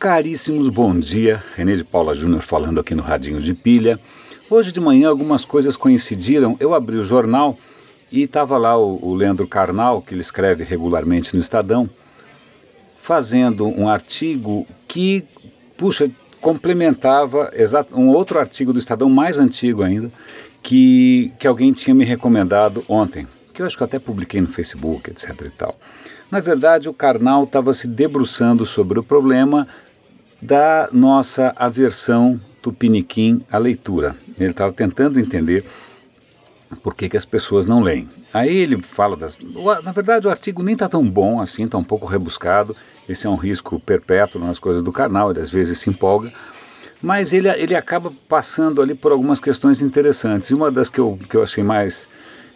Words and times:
Caríssimos, 0.00 0.70
bom 0.70 0.98
dia. 0.98 1.44
René 1.54 1.76
de 1.76 1.84
Paula 1.84 2.14
Júnior 2.14 2.40
falando 2.40 2.80
aqui 2.80 2.94
no 2.94 3.02
Radinho 3.02 3.38
de 3.38 3.52
Pilha. 3.52 4.00
Hoje 4.48 4.72
de 4.72 4.80
manhã 4.80 5.10
algumas 5.10 5.44
coisas 5.44 5.76
coincidiram. 5.76 6.56
Eu 6.58 6.72
abri 6.72 6.96
o 6.96 7.04
jornal 7.04 7.58
e 8.10 8.22
estava 8.22 8.56
lá 8.56 8.78
o, 8.78 8.98
o 9.02 9.14
Leandro 9.14 9.46
Carnal, 9.46 10.00
que 10.00 10.14
ele 10.14 10.22
escreve 10.22 10.64
regularmente 10.64 11.34
no 11.34 11.40
Estadão, 11.40 11.86
fazendo 12.96 13.66
um 13.66 13.90
artigo 13.90 14.66
que, 14.88 15.22
puxa, 15.76 16.10
complementava 16.40 17.50
um 17.92 18.08
outro 18.08 18.38
artigo 18.38 18.72
do 18.72 18.78
Estadão 18.78 19.10
mais 19.10 19.38
antigo 19.38 19.82
ainda, 19.82 20.10
que, 20.62 21.30
que 21.38 21.46
alguém 21.46 21.74
tinha 21.74 21.94
me 21.94 22.06
recomendado 22.06 22.82
ontem, 22.88 23.28
que 23.52 23.60
eu 23.60 23.66
acho 23.66 23.76
que 23.76 23.84
até 23.84 23.98
publiquei 23.98 24.40
no 24.40 24.48
Facebook, 24.48 25.10
etc 25.10 25.42
e 25.44 25.50
tal. 25.50 25.78
Na 26.30 26.40
verdade, 26.40 26.88
o 26.88 26.94
Karnal 26.94 27.44
estava 27.44 27.74
se 27.74 27.86
debruçando 27.86 28.64
sobre 28.64 28.98
o 28.98 29.02
problema 29.02 29.68
da 30.40 30.88
nossa 30.92 31.52
aversão 31.56 32.40
tupiniquim 32.62 33.42
à 33.50 33.58
leitura. 33.58 34.16
Ele 34.38 34.50
estava 34.50 34.72
tentando 34.72 35.18
entender 35.18 35.64
por 36.82 36.94
que, 36.94 37.08
que 37.08 37.16
as 37.16 37.24
pessoas 37.24 37.66
não 37.66 37.82
leem. 37.82 38.08
Aí 38.32 38.56
ele 38.56 38.80
fala 38.82 39.16
das. 39.16 39.36
Na 39.82 39.92
verdade, 39.92 40.26
o 40.26 40.30
artigo 40.30 40.62
nem 40.62 40.74
está 40.74 40.88
tão 40.88 41.08
bom 41.08 41.40
assim, 41.40 41.64
está 41.64 41.76
um 41.76 41.84
pouco 41.84 42.06
rebuscado. 42.06 42.76
Esse 43.08 43.26
é 43.26 43.30
um 43.30 43.34
risco 43.34 43.80
perpétuo 43.80 44.40
nas 44.40 44.58
coisas 44.58 44.82
do 44.82 44.92
canal, 44.92 45.30
ele 45.30 45.40
às 45.40 45.50
vezes 45.50 45.78
se 45.78 45.90
empolga. 45.90 46.32
Mas 47.02 47.32
ele, 47.32 47.48
ele 47.48 47.74
acaba 47.74 48.12
passando 48.28 48.80
ali 48.80 48.94
por 48.94 49.10
algumas 49.10 49.40
questões 49.40 49.80
interessantes. 49.80 50.50
E 50.50 50.54
uma 50.54 50.70
das 50.70 50.90
que 50.90 51.00
eu, 51.00 51.18
que 51.28 51.36
eu 51.36 51.42
achei 51.42 51.64
mais 51.64 52.08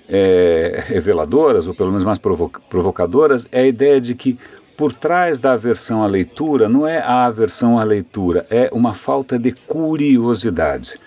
é, 0.09 0.85
reveladoras, 0.87 1.67
ou 1.67 1.75
pelo 1.75 1.91
menos 1.91 2.05
mais 2.05 2.19
provocadoras, 2.19 3.49
é 3.51 3.63
a 3.63 3.67
ideia 3.67 4.01
de 4.01 4.15
que 4.15 4.39
por 4.77 4.93
trás 4.93 5.41
da 5.41 5.53
aversão 5.53 6.03
à 6.03 6.07
leitura 6.07 6.69
não 6.69 6.87
é 6.87 6.99
a 6.99 7.27
aversão 7.27 7.79
à 7.79 7.85
leitura, 7.85 8.47
é 8.51 8.69
uma 8.73 8.95
falta 8.95 9.39
de 9.39 9.53
curiosidade. 9.53 10.99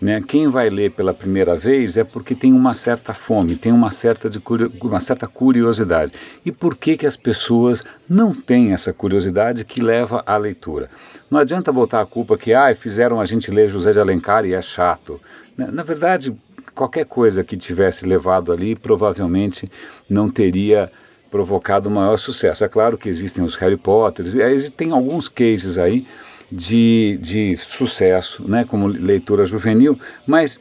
Né? 0.00 0.22
Quem 0.26 0.48
vai 0.48 0.70
ler 0.70 0.92
pela 0.92 1.12
primeira 1.12 1.54
vez 1.54 1.98
é 1.98 2.04
porque 2.04 2.34
tem 2.34 2.54
uma 2.54 2.72
certa 2.72 3.12
fome, 3.12 3.54
tem 3.54 3.70
uma 3.70 3.90
certa, 3.90 4.30
de 4.30 4.40
uma 4.80 4.98
certa 4.98 5.28
curiosidade. 5.28 6.12
E 6.44 6.50
por 6.50 6.74
que, 6.76 6.96
que 6.96 7.06
as 7.06 7.16
pessoas 7.16 7.84
não 8.08 8.34
têm 8.34 8.72
essa 8.72 8.94
curiosidade 8.94 9.64
que 9.64 9.82
leva 9.82 10.22
à 10.26 10.38
leitura? 10.38 10.88
Não 11.30 11.38
adianta 11.38 11.70
botar 11.70 12.00
a 12.00 12.06
culpa 12.06 12.38
que 12.38 12.54
ah, 12.54 12.74
fizeram 12.74 13.20
a 13.20 13.26
gente 13.26 13.50
ler 13.50 13.68
José 13.68 13.92
de 13.92 14.00
Alencar 14.00 14.46
e 14.46 14.54
é 14.54 14.62
chato. 14.62 15.20
Na 15.54 15.82
verdade, 15.82 16.34
qualquer 16.74 17.04
coisa 17.04 17.44
que 17.44 17.56
tivesse 17.56 18.06
levado 18.06 18.50
ali 18.50 18.74
provavelmente 18.74 19.70
não 20.08 20.30
teria 20.30 20.90
provocado 21.30 21.90
maior 21.90 22.16
sucesso. 22.18 22.64
É 22.64 22.68
claro 22.68 22.98
que 22.98 23.08
existem 23.08 23.44
os 23.44 23.54
Harry 23.56 23.76
Potters, 23.76 24.34
existem 24.34 24.90
alguns 24.90 25.28
cases 25.28 25.78
aí 25.78 26.06
de, 26.50 27.18
de 27.22 27.56
sucesso, 27.56 28.48
né, 28.48 28.64
como 28.64 28.86
leitura 28.88 29.44
juvenil, 29.44 29.98
mas 30.26 30.58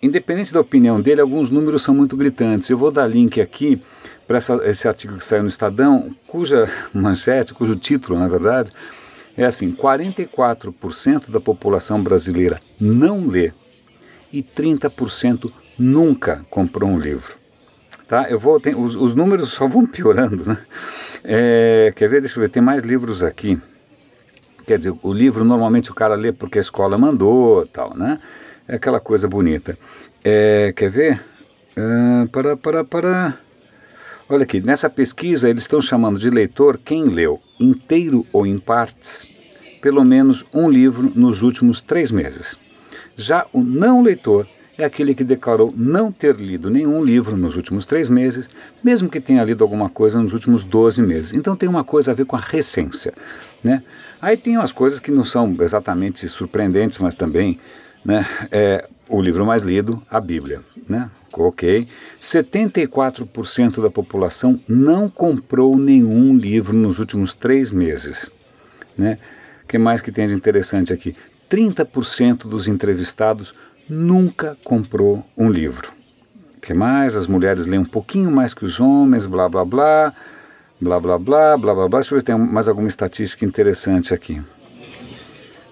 independente 0.00 0.52
da 0.52 0.60
opinião 0.60 1.00
dele, 1.00 1.20
alguns 1.20 1.50
números 1.50 1.82
são 1.82 1.94
muito 1.94 2.16
gritantes. 2.16 2.68
Eu 2.68 2.78
vou 2.78 2.90
dar 2.90 3.06
link 3.06 3.40
aqui 3.40 3.80
para 4.26 4.38
esse 4.64 4.86
artigo 4.86 5.16
que 5.16 5.24
saiu 5.24 5.42
no 5.42 5.48
Estadão, 5.48 6.14
cuja 6.26 6.68
manchete, 6.92 7.54
cujo 7.54 7.74
título, 7.74 8.18
na 8.18 8.28
verdade, 8.28 8.70
é 9.36 9.44
assim: 9.44 9.72
44% 9.72 11.30
da 11.30 11.40
população 11.40 12.02
brasileira 12.02 12.60
não 12.78 13.26
lê 13.26 13.52
e 14.32 14.42
30% 14.42 15.50
nunca 15.78 16.44
comprou 16.50 16.90
um 16.90 16.98
livro. 16.98 17.43
Tá? 18.06 18.28
Eu 18.28 18.38
vou, 18.38 18.60
tem, 18.60 18.74
os, 18.74 18.94
os 18.96 19.14
números 19.14 19.48
só 19.50 19.66
vão 19.66 19.86
piorando, 19.86 20.44
né? 20.44 20.58
É, 21.22 21.92
quer 21.96 22.08
ver? 22.08 22.20
Deixa 22.20 22.38
eu 22.38 22.42
ver, 22.42 22.50
tem 22.50 22.62
mais 22.62 22.82
livros 22.82 23.22
aqui. 23.22 23.58
Quer 24.66 24.78
dizer, 24.78 24.94
o 25.02 25.12
livro 25.12 25.44
normalmente 25.44 25.90
o 25.90 25.94
cara 25.94 26.14
lê 26.14 26.32
porque 26.32 26.58
a 26.58 26.60
escola 26.60 26.98
mandou, 26.98 27.66
tal, 27.66 27.96
né? 27.96 28.18
É 28.66 28.76
aquela 28.76 29.00
coisa 29.00 29.28
bonita. 29.28 29.78
É, 30.22 30.72
quer 30.74 30.90
ver? 30.90 31.20
Uh, 31.76 32.28
para, 32.28 32.56
para, 32.56 32.84
para. 32.84 33.38
Olha 34.28 34.44
aqui, 34.44 34.60
nessa 34.60 34.88
pesquisa 34.88 35.50
eles 35.50 35.64
estão 35.64 35.82
chamando 35.82 36.18
de 36.18 36.30
leitor 36.30 36.78
quem 36.78 37.04
leu, 37.04 37.42
inteiro 37.60 38.26
ou 38.32 38.46
em 38.46 38.58
partes, 38.58 39.26
pelo 39.82 40.02
menos 40.02 40.46
um 40.52 40.68
livro 40.70 41.12
nos 41.14 41.42
últimos 41.42 41.82
três 41.82 42.10
meses. 42.10 42.56
Já 43.16 43.46
o 43.52 43.62
não 43.62 44.02
leitor 44.02 44.46
é 44.76 44.84
aquele 44.84 45.14
que 45.14 45.22
declarou 45.22 45.72
não 45.76 46.10
ter 46.10 46.34
lido 46.36 46.68
nenhum 46.68 47.04
livro 47.04 47.36
nos 47.36 47.56
últimos 47.56 47.86
três 47.86 48.08
meses, 48.08 48.50
mesmo 48.82 49.08
que 49.08 49.20
tenha 49.20 49.44
lido 49.44 49.62
alguma 49.62 49.88
coisa 49.88 50.20
nos 50.20 50.32
últimos 50.32 50.64
12 50.64 51.00
meses. 51.02 51.32
Então 51.32 51.54
tem 51.54 51.68
uma 51.68 51.84
coisa 51.84 52.10
a 52.10 52.14
ver 52.14 52.24
com 52.24 52.36
a 52.36 52.40
recência. 52.40 53.14
Né? 53.62 53.82
Aí 54.20 54.36
tem 54.36 54.56
umas 54.56 54.72
coisas 54.72 54.98
que 54.98 55.12
não 55.12 55.24
são 55.24 55.56
exatamente 55.60 56.28
surpreendentes, 56.28 56.98
mas 56.98 57.14
também 57.14 57.58
né, 58.04 58.26
é, 58.50 58.88
o 59.08 59.22
livro 59.22 59.46
mais 59.46 59.62
lido, 59.62 60.02
a 60.10 60.20
Bíblia. 60.20 60.60
Né? 60.88 61.08
Ok. 61.32 61.86
74% 62.20 63.80
da 63.80 63.90
população 63.90 64.60
não 64.68 65.08
comprou 65.08 65.76
nenhum 65.76 66.36
livro 66.36 66.76
nos 66.76 66.98
últimos 66.98 67.34
três 67.34 67.70
meses. 67.70 68.30
Né? 68.98 69.18
O 69.62 69.68
que 69.68 69.78
mais 69.78 70.02
que 70.02 70.10
tem 70.10 70.26
de 70.26 70.34
interessante 70.34 70.92
aqui? 70.92 71.14
30% 71.48 72.48
dos 72.48 72.66
entrevistados 72.66 73.54
nunca 73.88 74.56
comprou 74.64 75.24
um 75.36 75.50
livro. 75.50 75.92
Que 76.60 76.72
mais? 76.72 77.14
As 77.16 77.26
mulheres 77.26 77.66
leem 77.66 77.82
um 77.82 77.84
pouquinho 77.84 78.30
mais 78.30 78.54
que 78.54 78.64
os 78.64 78.80
homens, 78.80 79.26
blá 79.26 79.48
blá 79.48 79.64
blá, 79.64 80.14
blá 80.80 81.00
blá 81.00 81.18
blá, 81.18 81.56
blá 81.58 81.74
blá 81.74 81.88
blá. 81.88 81.98
Deixa 82.00 82.14
eu 82.14 82.16
ver 82.16 82.20
se 82.20 82.26
tem 82.26 82.38
mais 82.38 82.68
alguma 82.68 82.88
estatística 82.88 83.44
interessante 83.44 84.14
aqui. 84.14 84.40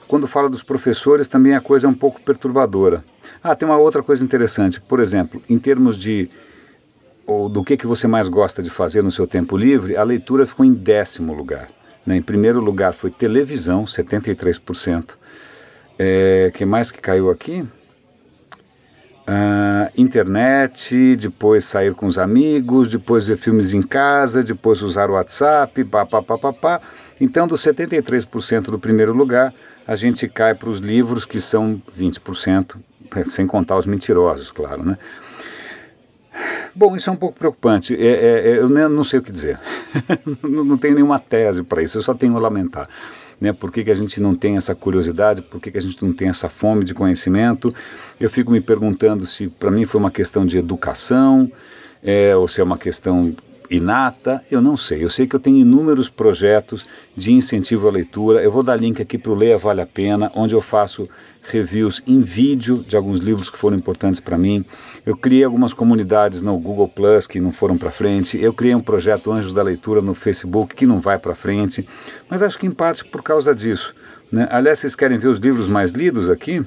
Quando 0.06 0.26
fala 0.26 0.50
dos 0.50 0.62
professores, 0.62 1.28
também 1.28 1.54
a 1.54 1.60
coisa 1.60 1.86
é 1.86 1.90
um 1.90 1.94
pouco 1.94 2.20
perturbadora. 2.20 3.02
Ah, 3.42 3.56
tem 3.56 3.66
uma 3.66 3.78
outra 3.78 4.02
coisa 4.02 4.22
interessante. 4.22 4.80
Por 4.80 5.00
exemplo, 5.00 5.42
em 5.48 5.58
termos 5.58 5.96
de 5.96 6.28
ou 7.26 7.48
do 7.48 7.64
que, 7.64 7.76
que 7.76 7.86
você 7.86 8.06
mais 8.06 8.28
gosta 8.28 8.62
de 8.62 8.68
fazer 8.68 9.02
no 9.02 9.10
seu 9.10 9.26
tempo 9.26 9.56
livre, 9.56 9.96
a 9.96 10.02
leitura 10.02 10.44
ficou 10.44 10.66
em 10.66 10.72
décimo 10.72 11.32
lugar. 11.32 11.68
Né? 12.04 12.16
Em 12.16 12.22
primeiro 12.22 12.60
lugar 12.60 12.92
foi 12.92 13.10
televisão, 13.10 13.84
73%. 13.84 15.10
É, 15.98 16.50
que 16.54 16.64
mais 16.64 16.90
que 16.90 17.00
caiu 17.00 17.30
aqui? 17.30 17.66
Uh, 19.22 19.88
internet, 19.96 21.14
depois 21.14 21.64
sair 21.64 21.94
com 21.94 22.06
os 22.06 22.18
amigos, 22.18 22.90
depois 22.90 23.24
ver 23.24 23.36
filmes 23.36 23.72
em 23.72 23.80
casa, 23.80 24.42
depois 24.42 24.82
usar 24.82 25.08
o 25.10 25.12
WhatsApp, 25.12 25.84
papapá. 25.84 26.80
Então, 27.20 27.46
dos 27.46 27.60
73% 27.62 28.62
do 28.62 28.80
primeiro 28.80 29.12
lugar, 29.12 29.54
a 29.86 29.94
gente 29.94 30.26
cai 30.26 30.54
para 30.54 30.68
os 30.68 30.80
livros 30.80 31.24
que 31.24 31.40
são 31.40 31.80
20%, 31.96 32.76
sem 33.26 33.46
contar 33.46 33.76
os 33.76 33.86
mentirosos, 33.86 34.50
claro, 34.50 34.84
né? 34.84 34.98
Bom, 36.74 36.96
isso 36.96 37.08
é 37.08 37.12
um 37.12 37.16
pouco 37.16 37.38
preocupante. 37.38 37.94
É, 37.94 38.08
é, 38.08 38.48
é 38.48 38.58
eu 38.58 38.68
não 38.68 39.04
sei 39.04 39.20
o 39.20 39.22
que 39.22 39.30
dizer. 39.30 39.60
não 40.42 40.76
tenho 40.78 40.94
nenhuma 40.94 41.20
tese 41.20 41.62
para 41.62 41.80
isso, 41.80 41.98
eu 41.98 42.02
só 42.02 42.12
tenho 42.12 42.36
a 42.36 42.40
lamentar 42.40 42.88
né? 43.42 43.52
Por 43.52 43.72
que, 43.72 43.82
que 43.82 43.90
a 43.90 43.94
gente 43.94 44.22
não 44.22 44.36
tem 44.36 44.56
essa 44.56 44.72
curiosidade? 44.72 45.42
Por 45.42 45.60
que, 45.60 45.72
que 45.72 45.76
a 45.76 45.80
gente 45.80 46.00
não 46.00 46.12
tem 46.12 46.28
essa 46.28 46.48
fome 46.48 46.84
de 46.84 46.94
conhecimento? 46.94 47.74
Eu 48.20 48.30
fico 48.30 48.52
me 48.52 48.60
perguntando 48.60 49.26
se 49.26 49.48
para 49.48 49.68
mim 49.68 49.84
foi 49.84 50.00
uma 50.00 50.12
questão 50.12 50.46
de 50.46 50.58
educação, 50.58 51.50
é, 52.04 52.36
ou 52.36 52.46
se 52.46 52.60
é 52.60 52.64
uma 52.64 52.78
questão 52.78 53.34
inata, 53.76 54.42
eu 54.50 54.60
não 54.60 54.76
sei. 54.76 55.04
Eu 55.04 55.10
sei 55.10 55.26
que 55.26 55.34
eu 55.34 55.40
tenho 55.40 55.58
inúmeros 55.58 56.08
projetos 56.08 56.86
de 57.16 57.32
incentivo 57.32 57.88
à 57.88 57.90
leitura. 57.90 58.42
Eu 58.42 58.50
vou 58.50 58.62
dar 58.62 58.76
link 58.76 59.00
aqui 59.00 59.16
para 59.16 59.32
o 59.32 59.34
Leia 59.34 59.56
Vale 59.58 59.80
a 59.80 59.86
Pena, 59.86 60.30
onde 60.34 60.54
eu 60.54 60.60
faço 60.60 61.08
reviews 61.42 62.02
em 62.06 62.20
vídeo 62.20 62.84
de 62.86 62.96
alguns 62.96 63.18
livros 63.18 63.50
que 63.50 63.58
foram 63.58 63.76
importantes 63.76 64.20
para 64.20 64.38
mim. 64.38 64.64
Eu 65.04 65.16
criei 65.16 65.44
algumas 65.44 65.74
comunidades 65.74 66.42
no 66.42 66.56
Google 66.58 66.88
Plus 66.88 67.26
que 67.26 67.40
não 67.40 67.52
foram 67.52 67.76
para 67.76 67.90
frente. 67.90 68.40
Eu 68.40 68.52
criei 68.52 68.74
um 68.74 68.80
projeto 68.80 69.32
Anjos 69.32 69.52
da 69.52 69.62
Leitura 69.62 70.00
no 70.00 70.14
Facebook 70.14 70.74
que 70.74 70.86
não 70.86 71.00
vai 71.00 71.18
para 71.18 71.34
frente. 71.34 71.86
Mas 72.28 72.42
acho 72.42 72.58
que 72.58 72.66
em 72.66 72.70
parte 72.70 73.04
por 73.04 73.22
causa 73.22 73.54
disso. 73.54 73.94
Né? 74.30 74.48
Aliás, 74.50 74.78
vocês 74.78 74.94
querem 74.94 75.18
ver 75.18 75.28
os 75.28 75.38
livros 75.38 75.68
mais 75.68 75.90
lidos 75.90 76.30
aqui? 76.30 76.64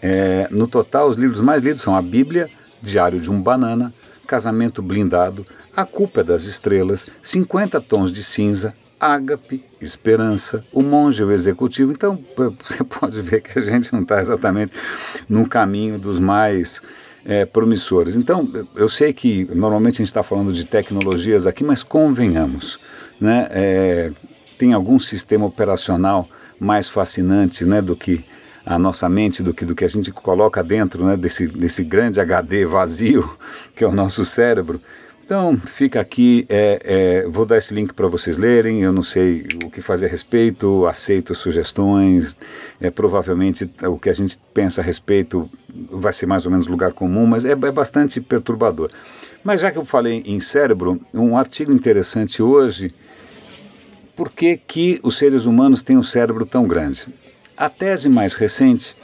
É, 0.00 0.48
no 0.50 0.66
total, 0.66 1.08
os 1.08 1.16
livros 1.16 1.40
mais 1.40 1.62
lidos 1.62 1.80
são 1.80 1.94
a 1.94 2.02
Bíblia, 2.02 2.50
Diário 2.82 3.20
de 3.20 3.30
um 3.30 3.40
Banana, 3.40 3.94
Casamento 4.32 4.80
Blindado, 4.80 5.44
A 5.76 5.84
Culpa 5.84 6.22
é 6.22 6.24
das 6.24 6.44
Estrelas, 6.44 7.06
50 7.20 7.78
Tons 7.82 8.10
de 8.10 8.24
Cinza, 8.24 8.72
ágape, 8.98 9.62
esperança, 9.78 10.64
o 10.72 10.80
monge, 10.80 11.22
o 11.22 11.30
executivo. 11.30 11.92
Então 11.92 12.18
você 12.64 12.82
pode 12.82 13.20
ver 13.20 13.42
que 13.42 13.58
a 13.58 13.62
gente 13.62 13.92
não 13.92 14.00
está 14.00 14.22
exatamente 14.22 14.72
no 15.28 15.46
caminho 15.46 15.98
dos 15.98 16.18
mais 16.18 16.80
é, 17.26 17.44
promissores. 17.44 18.16
Então 18.16 18.50
eu 18.74 18.88
sei 18.88 19.12
que 19.12 19.46
normalmente 19.54 19.96
a 19.96 19.98
gente 19.98 20.06
está 20.06 20.22
falando 20.22 20.50
de 20.50 20.64
tecnologias 20.64 21.46
aqui, 21.46 21.62
mas 21.62 21.82
convenhamos, 21.82 22.80
né? 23.20 23.48
É, 23.50 24.12
tem 24.56 24.72
algum 24.72 24.98
sistema 24.98 25.44
operacional 25.44 26.26
mais 26.58 26.88
fascinante, 26.88 27.66
né, 27.66 27.82
do 27.82 27.94
que 27.94 28.24
a 28.64 28.78
nossa 28.78 29.08
mente, 29.08 29.42
do 29.42 29.52
que 29.52 29.64
do 29.64 29.74
que 29.74 29.84
a 29.84 29.88
gente 29.88 30.12
coloca 30.12 30.62
dentro, 30.62 31.04
né, 31.04 31.16
desse 31.16 31.46
desse 31.46 31.82
grande 31.82 32.20
HD 32.20 32.64
vazio 32.66 33.38
que 33.74 33.84
é 33.84 33.86
o 33.86 33.92
nosso 33.92 34.24
cérebro. 34.24 34.80
Então 35.24 35.56
fica 35.56 36.00
aqui, 36.00 36.44
é, 36.48 36.82
é, 36.84 37.26
vou 37.28 37.46
dar 37.46 37.56
esse 37.56 37.72
link 37.72 37.94
para 37.94 38.06
vocês 38.06 38.36
lerem. 38.36 38.82
Eu 38.82 38.92
não 38.92 39.02
sei 39.02 39.46
o 39.64 39.70
que 39.70 39.80
fazer 39.80 40.06
a 40.06 40.08
respeito, 40.08 40.84
aceito 40.84 41.34
sugestões. 41.34 42.36
É, 42.80 42.90
provavelmente 42.90 43.70
o 43.84 43.98
que 43.98 44.10
a 44.10 44.12
gente 44.12 44.38
pensa 44.52 44.80
a 44.80 44.84
respeito 44.84 45.48
vai 45.90 46.12
ser 46.12 46.26
mais 46.26 46.44
ou 46.44 46.50
menos 46.50 46.66
lugar 46.66 46.92
comum, 46.92 47.24
mas 47.24 47.44
é, 47.44 47.52
é 47.52 47.72
bastante 47.72 48.20
perturbador. 48.20 48.90
Mas 49.42 49.60
já 49.60 49.70
que 49.70 49.78
eu 49.78 49.84
falei 49.84 50.22
em 50.26 50.38
cérebro, 50.38 51.00
um 51.14 51.36
artigo 51.36 51.72
interessante 51.72 52.42
hoje. 52.42 52.92
Por 54.14 54.30
que, 54.30 54.58
que 54.58 55.00
os 55.02 55.16
seres 55.16 55.46
humanos 55.46 55.82
têm 55.82 55.96
um 55.96 56.02
cérebro 56.02 56.44
tão 56.44 56.66
grande? 56.66 57.06
A 57.56 57.68
tese 57.68 58.08
mais 58.08 58.34
recente 58.34 58.96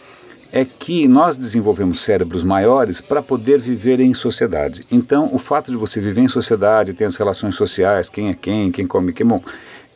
é 0.51 0.65
que 0.65 1.07
nós 1.07 1.37
desenvolvemos 1.37 2.01
cérebros 2.01 2.43
maiores 2.43 3.01
para 3.01 3.23
poder 3.23 3.61
viver 3.61 4.01
em 4.01 4.15
sociedade. 4.15 4.87
Então, 4.91 5.29
o 5.33 5.39
fato 5.39 5.71
de 5.71 5.77
você 5.77 6.01
viver 6.01 6.23
em 6.23 6.29
sociedade, 6.29 6.95
ter 6.95 7.05
as 7.05 7.17
relações 7.17 7.55
sociais, 7.55 8.09
quem 8.09 8.31
é 8.31 8.35
quem, 8.35 8.71
quem 8.71 8.87
come 8.87 9.13
quem, 9.13 9.27
bom, 9.27 9.43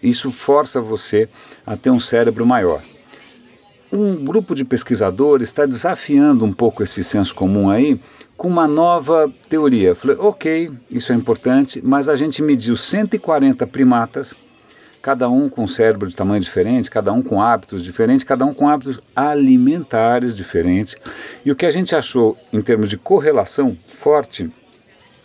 isso 0.02 0.30
força 0.30 0.80
você 0.80 1.28
a 1.64 1.76
ter 1.76 1.90
um 1.90 2.00
cérebro 2.00 2.44
maior. 2.44 2.82
Um 3.90 4.24
grupo 4.24 4.54
de 4.54 4.64
pesquisadores 4.64 5.48
está 5.48 5.66
desafiando 5.66 6.44
um 6.44 6.52
pouco 6.52 6.82
esse 6.82 7.02
senso 7.02 7.34
comum 7.34 7.70
aí 7.70 8.00
com 8.36 8.48
uma 8.48 8.66
nova 8.66 9.32
teoria. 9.48 9.94
Falei, 9.94 10.16
ok, 10.18 10.70
isso 10.90 11.12
é 11.12 11.14
importante, 11.14 11.80
mas 11.82 12.08
a 12.08 12.16
gente 12.16 12.42
mediu 12.42 12.74
140 12.74 13.66
primatas 13.66 14.34
cada 15.02 15.28
um 15.28 15.48
com 15.48 15.66
cérebro 15.66 16.08
de 16.08 16.14
tamanho 16.14 16.40
diferente, 16.40 16.88
cada 16.88 17.12
um 17.12 17.20
com 17.20 17.42
hábitos 17.42 17.82
diferentes, 17.82 18.22
cada 18.22 18.46
um 18.46 18.54
com 18.54 18.68
hábitos 18.68 19.00
alimentares 19.14 20.34
diferentes. 20.34 20.96
E 21.44 21.50
o 21.50 21.56
que 21.56 21.66
a 21.66 21.70
gente 21.70 21.96
achou 21.96 22.36
em 22.52 22.62
termos 22.62 22.88
de 22.88 22.96
correlação 22.96 23.76
forte 23.98 24.48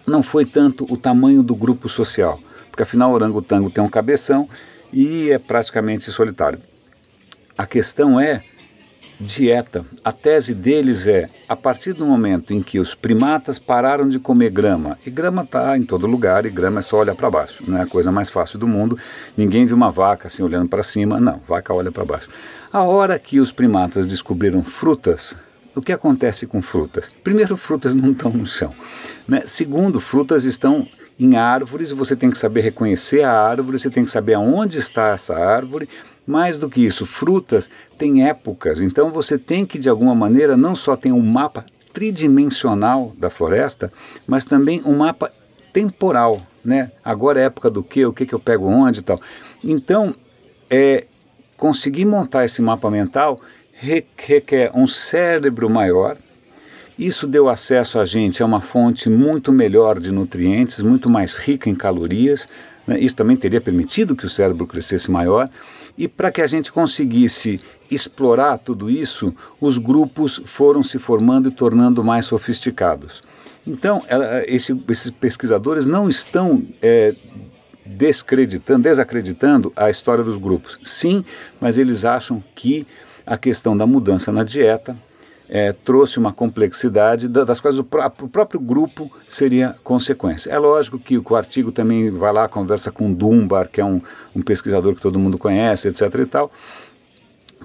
não 0.05 0.23
foi 0.23 0.45
tanto 0.45 0.91
o 0.91 0.97
tamanho 0.97 1.43
do 1.43 1.55
grupo 1.55 1.87
social, 1.87 2.39
porque 2.71 2.81
afinal 2.81 3.11
o 3.11 3.13
orangotango 3.13 3.69
tem 3.69 3.83
um 3.83 3.89
cabeção 3.89 4.49
e 4.91 5.29
é 5.29 5.37
praticamente 5.37 6.05
solitário. 6.05 6.59
A 7.55 7.67
questão 7.67 8.19
é 8.19 8.43
dieta. 9.19 9.85
A 10.03 10.11
tese 10.11 10.53
deles 10.53 11.07
é, 11.07 11.29
a 11.47 11.55
partir 11.55 11.93
do 11.93 12.05
momento 12.05 12.53
em 12.53 12.61
que 12.61 12.79
os 12.79 12.93
primatas 12.93 13.57
pararam 13.57 14.07
de 14.07 14.19
comer 14.19 14.51
grama, 14.51 14.97
e 15.05 15.09
grama 15.09 15.43
está 15.43 15.77
em 15.77 15.83
todo 15.83 16.07
lugar, 16.07 16.45
e 16.45 16.49
grama 16.49 16.79
é 16.79 16.81
só 16.81 16.97
olhar 16.97 17.15
para 17.15 17.29
baixo, 17.29 17.63
não 17.67 17.77
é 17.77 17.81
a 17.81 17.87
coisa 17.87 18.11
mais 18.11 18.29
fácil 18.29 18.59
do 18.59 18.67
mundo. 18.67 18.97
Ninguém 19.35 19.65
viu 19.65 19.75
uma 19.75 19.89
vaca 19.89 20.27
assim 20.27 20.43
olhando 20.43 20.69
para 20.69 20.83
cima, 20.83 21.19
não, 21.19 21.41
vaca 21.47 21.73
olha 21.73 21.91
para 21.91 22.05
baixo. 22.05 22.29
A 22.71 22.83
hora 22.83 23.17
que 23.17 23.39
os 23.39 23.51
primatas 23.51 24.05
descobriram 24.05 24.63
frutas, 24.63 25.35
o 25.75 25.81
que 25.81 25.91
acontece 25.91 26.47
com 26.47 26.61
frutas? 26.61 27.11
Primeiro, 27.23 27.55
frutas 27.55 27.93
não 27.93 28.11
estão 28.11 28.31
no 28.31 28.45
chão. 28.45 28.73
Né? 29.27 29.43
Segundo, 29.45 29.99
frutas 29.99 30.43
estão 30.43 30.87
em 31.19 31.35
árvores, 31.35 31.91
você 31.91 32.15
tem 32.15 32.29
que 32.29 32.37
saber 32.37 32.61
reconhecer 32.61 33.23
a 33.23 33.31
árvore, 33.31 33.79
você 33.79 33.89
tem 33.89 34.03
que 34.03 34.11
saber 34.11 34.35
aonde 34.35 34.77
está 34.77 35.09
essa 35.09 35.35
árvore. 35.35 35.89
Mais 36.27 36.57
do 36.57 36.69
que 36.69 36.85
isso, 36.85 37.05
frutas 37.05 37.69
têm 37.97 38.27
épocas, 38.27 38.81
então 38.81 39.09
você 39.09 39.37
tem 39.37 39.65
que, 39.65 39.79
de 39.79 39.89
alguma 39.89 40.13
maneira, 40.13 40.57
não 40.57 40.75
só 40.75 40.95
ter 40.95 41.11
um 41.11 41.21
mapa 41.21 41.65
tridimensional 41.93 43.13
da 43.17 43.29
floresta, 43.29 43.91
mas 44.27 44.45
também 44.45 44.81
um 44.85 44.97
mapa 44.97 45.31
temporal, 45.71 46.41
né? 46.63 46.91
Agora 47.03 47.39
é 47.39 47.45
época 47.45 47.69
do 47.69 47.81
quê? 47.81 48.05
O 48.05 48.13
que, 48.13 48.25
que 48.25 48.35
eu 48.35 48.39
pego 48.39 48.67
onde 48.67 48.99
e 48.99 49.03
tal. 49.03 49.19
Então, 49.63 50.13
é, 50.69 51.05
conseguir 51.55 52.05
montar 52.05 52.45
esse 52.45 52.61
mapa 52.61 52.91
mental 52.91 53.39
requer 53.71 54.71
um 54.73 54.85
cérebro 54.85 55.69
maior, 55.69 56.17
isso 56.97 57.27
deu 57.27 57.47
acesso 57.47 57.99
a 57.99 58.05
gente 58.05 58.41
a 58.41 58.45
uma 58.45 58.59
fonte 58.59 59.07
muito 59.07 59.51
melhor 59.51 59.99
de 59.99 60.11
nutrientes, 60.11 60.81
muito 60.81 61.09
mais 61.09 61.35
rica 61.35 61.69
em 61.69 61.75
calorias. 61.75 62.47
Né? 62.87 62.99
Isso 62.99 63.15
também 63.15 63.35
teria 63.35 63.59
permitido 63.59 64.15
que 64.15 64.25
o 64.25 64.29
cérebro 64.29 64.65
crescesse 64.65 65.11
maior. 65.11 65.49
E 65.97 66.07
para 66.07 66.31
que 66.31 66.41
a 66.41 66.47
gente 66.47 66.71
conseguisse 66.71 67.59
explorar 67.91 68.57
tudo 68.57 68.89
isso, 68.89 69.33
os 69.59 69.77
grupos 69.77 70.41
foram 70.45 70.81
se 70.81 70.97
formando 70.97 71.49
e 71.49 71.51
tornando 71.51 72.03
mais 72.03 72.25
sofisticados. 72.25 73.21
Então, 73.65 74.01
esse, 74.45 74.79
esses 74.87 75.11
pesquisadores 75.11 75.85
não 75.85 76.07
estão 76.07 76.63
é, 76.81 77.13
descreditando, 77.85 78.83
desacreditando 78.83 79.73
a 79.75 79.89
história 79.89 80.23
dos 80.23 80.37
grupos. 80.37 80.79
Sim, 80.83 81.25
mas 81.59 81.77
eles 81.77 82.05
acham 82.05 82.41
que 82.55 82.87
a 83.25 83.37
questão 83.37 83.75
da 83.75 83.85
mudança 83.85 84.31
na 84.31 84.43
dieta, 84.43 84.95
é, 85.49 85.71
trouxe 85.71 86.17
uma 86.17 86.33
complexidade 86.33 87.27
das 87.27 87.59
quais 87.59 87.79
o, 87.79 87.87
o, 88.21 88.27
próprio 88.27 88.59
grupo 88.59 89.11
seria 89.27 89.75
consequência. 89.83 90.49
É 90.51 90.57
lógico 90.57 90.99
que 90.99 91.17
o 91.17 91.35
artigo 91.35 91.71
também 91.71 92.11
vai 92.11 92.33
lá, 92.33 92.47
conversa 92.47 92.91
com 92.91 93.11
Dunbar, 93.11 93.69
que 93.69 93.79
é 93.79 93.85
um, 93.85 94.01
um 94.35 94.41
pesquisador 94.41 94.95
que 94.95 95.01
todo 95.01 95.19
mundo 95.19 95.37
conhece, 95.37 95.87
etc. 95.87 96.01
e 96.15 96.25
tal. 96.25 96.51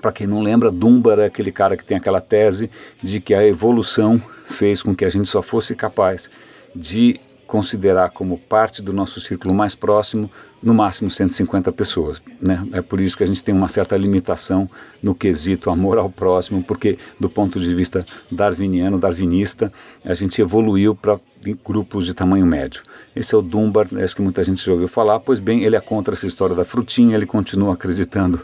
Para 0.00 0.12
quem 0.12 0.26
não 0.26 0.40
lembra, 0.40 0.70
Dunbar 0.70 1.18
é 1.18 1.26
aquele 1.26 1.52
cara 1.52 1.76
que 1.76 1.84
tem 1.84 1.96
aquela 1.96 2.20
tese 2.20 2.70
de 3.02 3.20
que 3.20 3.34
a 3.34 3.46
evolução 3.46 4.22
fez 4.46 4.82
com 4.82 4.94
que 4.94 5.04
a 5.04 5.08
gente 5.08 5.28
só 5.28 5.42
fosse 5.42 5.74
capaz 5.74 6.30
de 6.74 7.20
considerar 7.46 8.10
como 8.10 8.38
parte 8.38 8.80
do 8.80 8.92
nosso 8.92 9.20
círculo 9.20 9.54
mais 9.54 9.74
próximo 9.74 10.30
no 10.62 10.72
máximo 10.72 11.10
150 11.10 11.72
pessoas. 11.72 12.22
Né? 12.40 12.64
É 12.72 12.80
por 12.80 13.00
isso 13.00 13.16
que 13.16 13.24
a 13.24 13.26
gente 13.26 13.42
tem 13.42 13.54
uma 13.54 13.68
certa 13.68 13.96
limitação 13.96 14.70
no 15.02 15.14
quesito 15.14 15.70
amor 15.70 15.98
ao 15.98 16.08
próximo, 16.08 16.62
porque 16.62 16.98
do 17.18 17.28
ponto 17.28 17.58
de 17.58 17.74
vista 17.74 18.04
darwiniano, 18.30 18.98
darwinista, 18.98 19.72
a 20.04 20.14
gente 20.14 20.40
evoluiu 20.40 20.94
para 20.94 21.18
grupos 21.64 22.06
de 22.06 22.14
tamanho 22.14 22.46
médio. 22.46 22.82
Esse 23.16 23.34
é 23.34 23.38
o 23.38 23.42
Dunbar, 23.42 23.88
acho 24.02 24.14
que 24.14 24.22
muita 24.22 24.44
gente 24.44 24.64
já 24.64 24.72
ouviu 24.72 24.86
falar, 24.86 25.18
pois 25.18 25.40
bem, 25.40 25.64
ele 25.64 25.74
é 25.74 25.80
contra 25.80 26.14
essa 26.14 26.26
história 26.26 26.54
da 26.54 26.64
frutinha, 26.64 27.16
ele 27.16 27.26
continua 27.26 27.74
acreditando 27.74 28.40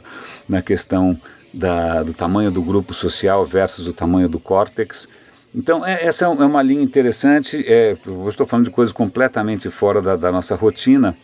na 0.48 0.60
questão 0.60 1.18
da, 1.54 2.02
do 2.02 2.12
tamanho 2.12 2.50
do 2.50 2.60
grupo 2.60 2.92
social 2.92 3.44
versus 3.44 3.86
o 3.86 3.92
tamanho 3.92 4.28
do 4.28 4.40
córtex, 4.40 5.08
então, 5.58 5.84
é, 5.84 6.04
essa 6.04 6.24
é, 6.24 6.28
é 6.28 6.30
uma 6.30 6.62
linha 6.62 6.84
interessante. 6.84 7.64
É, 7.66 7.96
eu 8.06 8.28
estou 8.28 8.46
falando 8.46 8.66
de 8.66 8.70
coisas 8.70 8.92
completamente 8.92 9.68
fora 9.70 10.00
da, 10.00 10.14
da, 10.14 10.30
nossa 10.30 10.54
rotina, 10.54 11.16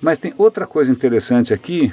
mas 0.00 0.16
tem 0.16 0.32
outra 0.38 0.66
coisa 0.66 0.90
interessante 0.90 1.52
aqui. 1.52 1.92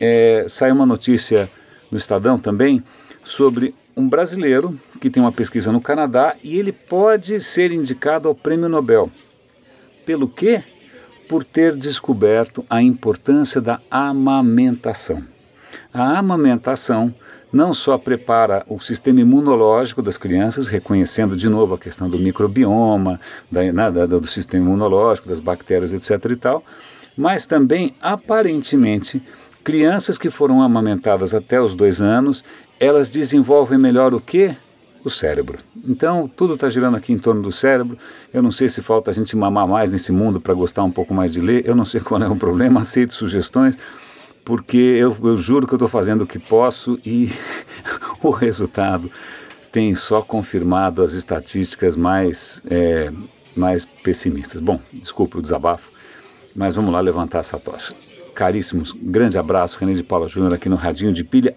É, 0.00 0.44
saiu 0.48 0.76
uma 0.76 0.86
notícia 0.86 1.50
no 1.90 1.98
Estadão 1.98 2.38
também 2.38 2.80
sobre 3.24 3.74
um 3.96 4.08
brasileiro 4.08 4.78
que 5.00 5.10
tem 5.10 5.20
uma 5.20 5.32
pesquisa 5.32 5.72
no 5.72 5.80
Canadá 5.80 6.36
e 6.44 6.56
ele 6.56 6.70
pode 6.70 7.40
ser 7.40 7.72
indicado 7.72 8.28
ao 8.28 8.36
Prêmio 8.36 8.68
Nobel. 8.68 9.10
Pelo 10.06 10.28
quê? 10.28 10.62
Por 11.28 11.42
ter 11.42 11.74
descoberto 11.74 12.64
a 12.70 12.80
importância 12.80 13.60
da 13.60 13.80
amamentação. 13.90 15.24
A 15.92 16.18
amamentação 16.18 17.12
não 17.52 17.74
só 17.74 17.98
prepara 17.98 18.64
o 18.66 18.80
sistema 18.80 19.20
imunológico 19.20 20.00
das 20.00 20.16
crianças, 20.16 20.68
reconhecendo 20.68 21.36
de 21.36 21.48
novo 21.48 21.74
a 21.74 21.78
questão 21.78 22.08
do 22.08 22.18
microbioma, 22.18 23.20
da, 23.50 23.62
né, 23.72 23.90
da, 23.90 24.06
do 24.06 24.26
sistema 24.26 24.64
imunológico, 24.64 25.28
das 25.28 25.38
bactérias, 25.38 25.92
etc. 25.92 26.30
e 26.30 26.36
tal, 26.36 26.64
mas 27.16 27.44
também, 27.44 27.94
aparentemente, 28.00 29.22
crianças 29.62 30.16
que 30.16 30.30
foram 30.30 30.62
amamentadas 30.62 31.34
até 31.34 31.60
os 31.60 31.74
dois 31.74 32.00
anos, 32.00 32.42
elas 32.80 33.10
desenvolvem 33.10 33.78
melhor 33.78 34.14
o 34.14 34.20
que? 34.20 34.56
O 35.04 35.10
cérebro. 35.10 35.58
Então, 35.86 36.28
tudo 36.28 36.54
está 36.54 36.68
girando 36.68 36.96
aqui 36.96 37.12
em 37.12 37.18
torno 37.18 37.42
do 37.42 37.52
cérebro. 37.52 37.98
Eu 38.32 38.40
não 38.40 38.52
sei 38.52 38.68
se 38.68 38.80
falta 38.80 39.10
a 39.10 39.14
gente 39.14 39.36
mamar 39.36 39.66
mais 39.66 39.90
nesse 39.90 40.12
mundo 40.12 40.40
para 40.40 40.54
gostar 40.54 40.84
um 40.84 40.92
pouco 40.92 41.12
mais 41.12 41.32
de 41.32 41.40
ler. 41.40 41.66
Eu 41.66 41.74
não 41.74 41.84
sei 41.84 42.00
qual 42.02 42.22
é 42.22 42.28
o 42.28 42.36
problema, 42.36 42.80
aceito 42.80 43.12
sugestões 43.12 43.76
porque 44.44 44.76
eu, 44.76 45.16
eu 45.22 45.36
juro 45.36 45.66
que 45.66 45.74
eu 45.74 45.76
estou 45.76 45.88
fazendo 45.88 46.22
o 46.22 46.26
que 46.26 46.38
posso 46.38 46.98
e 47.04 47.30
o 48.22 48.30
resultado 48.30 49.10
tem 49.70 49.94
só 49.94 50.20
confirmado 50.20 51.02
as 51.02 51.12
estatísticas 51.12 51.96
mais, 51.96 52.62
é, 52.70 53.10
mais 53.56 53.84
pessimistas. 53.84 54.60
Bom, 54.60 54.80
desculpe 54.92 55.38
o 55.38 55.42
desabafo, 55.42 55.90
mas 56.54 56.74
vamos 56.74 56.92
lá 56.92 57.00
levantar 57.00 57.38
essa 57.38 57.58
tocha. 57.58 57.94
Caríssimos, 58.34 58.92
grande 58.92 59.38
abraço, 59.38 59.78
René 59.78 59.92
de 59.92 60.02
Paula 60.02 60.28
Júnior 60.28 60.54
aqui 60.54 60.68
no 60.68 60.76
Radinho 60.76 61.12
de 61.12 61.24
Pilha 61.24 61.54